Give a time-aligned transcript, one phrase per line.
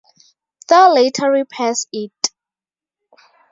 [0.67, 2.31] Thor later repairs it.